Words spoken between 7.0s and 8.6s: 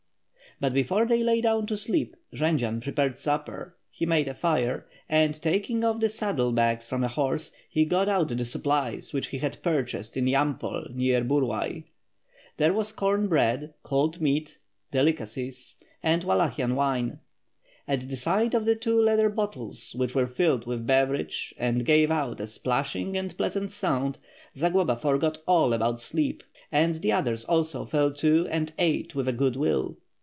a horse, he got out the